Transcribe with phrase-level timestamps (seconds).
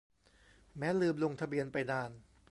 [0.77, 2.11] แม้ลืมลงทะเบียนไปนาน